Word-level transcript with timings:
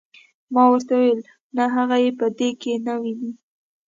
ما 0.53 0.63
ورته 0.71 0.93
وویل 0.97 1.21
نه 1.55 1.63
هغه 1.75 1.97
یې 2.03 2.11
په 2.19 2.25
دې 2.37 2.49
کې 2.61 2.73
نه 2.85 2.93
ویني. 3.01 3.31